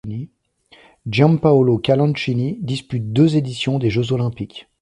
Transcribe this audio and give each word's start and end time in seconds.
Giampaolo 1.05 1.77
Calanchini 1.77 2.57
dispute 2.59 3.01
deux 3.13 3.35
éditions 3.37 3.77
des 3.77 3.91
Jeux 3.91 4.13
olympiques. 4.13 4.67